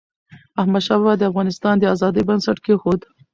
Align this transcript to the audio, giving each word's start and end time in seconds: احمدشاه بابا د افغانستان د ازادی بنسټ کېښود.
احمدشاه 0.61 0.97
بابا 0.99 1.13
د 1.17 1.23
افغانستان 1.31 1.75
د 1.79 1.83
ازادی 1.93 2.21
بنسټ 2.29 2.57
کېښود. 2.65 3.01